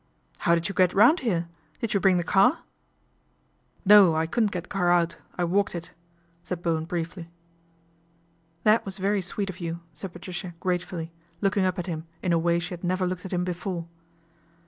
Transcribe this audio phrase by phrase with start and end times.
[0.47, 1.47] "How did you get round here;
[1.79, 2.63] did you bring the car?""
[3.85, 5.91] No, I couldn't get the car out, I walked it,"
[6.41, 7.29] said Bowen briefly."
[8.63, 12.39] That was very sweet of you," said Patricia gratefully, looking up at him in a
[12.39, 13.85] way she had never looked at him before.